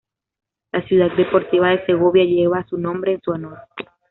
La 0.71 0.81
Ciudad 0.87 1.15
Deportiva 1.15 1.67
de 1.69 1.85
Segovia 1.85 2.23
lleva 2.23 2.65
su 2.67 2.75
nombre 2.75 3.11
en 3.13 3.21
su 3.21 3.29
honor. 3.33 3.59